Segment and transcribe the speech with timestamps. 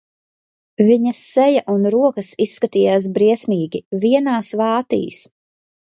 [0.85, 5.25] Viņas seja un rokas izskatījās briesmīgi, vienās vātīs.